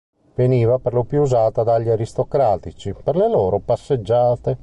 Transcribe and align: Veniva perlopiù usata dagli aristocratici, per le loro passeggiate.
Veniva 0.33 0.79
perlopiù 0.79 1.21
usata 1.21 1.61
dagli 1.61 1.87
aristocratici, 1.87 2.95
per 3.03 3.15
le 3.15 3.29
loro 3.29 3.59
passeggiate. 3.59 4.57